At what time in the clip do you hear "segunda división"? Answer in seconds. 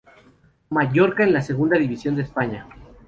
1.43-2.15